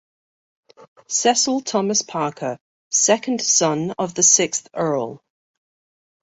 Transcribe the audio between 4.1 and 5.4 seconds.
the sixth Earl.